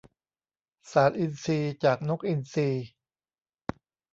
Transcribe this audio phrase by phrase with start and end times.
[0.91, 2.67] สารอินทรีย์จากนกอินทรี